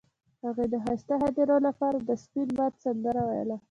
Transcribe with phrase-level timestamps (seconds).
[0.45, 3.57] هغې د ښایسته خاطرو لپاره د سپین باد سندره ویله.